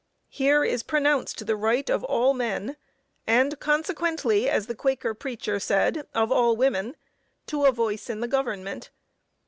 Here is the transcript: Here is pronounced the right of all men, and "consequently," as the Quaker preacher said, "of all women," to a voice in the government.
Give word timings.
Here 0.31 0.63
is 0.63 0.81
pronounced 0.81 1.45
the 1.45 1.55
right 1.55 1.87
of 1.87 2.03
all 2.05 2.33
men, 2.33 2.75
and 3.27 3.59
"consequently," 3.59 4.49
as 4.49 4.65
the 4.65 4.73
Quaker 4.73 5.13
preacher 5.13 5.59
said, 5.59 6.07
"of 6.15 6.31
all 6.31 6.55
women," 6.57 6.95
to 7.45 7.65
a 7.65 7.71
voice 7.71 8.09
in 8.09 8.19
the 8.19 8.27
government. 8.27 8.89